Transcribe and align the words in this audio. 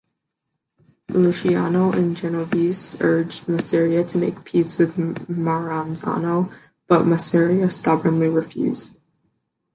Luciano 1.09 1.91
and 1.91 2.17
Genovese 2.17 2.99
urged 3.01 3.45
Masseria 3.45 4.03
to 4.07 4.17
make 4.17 4.43
peace 4.43 4.79
with 4.79 4.95
Maranzano, 5.29 6.51
but 6.87 7.03
Masseria 7.05 7.71
stubbornly 7.71 8.27
refused. 8.27 8.97